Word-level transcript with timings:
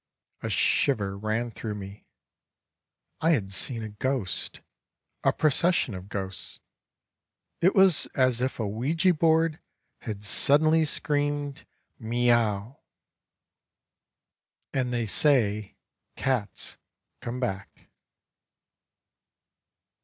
A 0.41 0.49
shiver 0.49 1.15
ran 1.15 1.51
through 1.51 1.75
me; 1.75 2.07
I 3.19 3.33
had 3.33 3.51
seen 3.53 3.83
a 3.83 3.89
ghost, 3.89 4.61
a 5.23 5.31
procession 5.31 5.93
of 5.93 6.09
ghosts. 6.09 6.59
It 7.61 7.75
was 7.75 8.07
as 8.15 8.41
if 8.41 8.59
a 8.59 8.67
ouija 8.67 9.13
board 9.13 9.59
had 9.99 10.23
suddenly 10.23 10.85
screamed 10.85 11.67
miaou! 12.01 12.77
And 14.73 14.91
they 14.91 15.05
say 15.05 15.77
cats 16.15 16.77
come 17.19 17.39
back. 17.39 17.91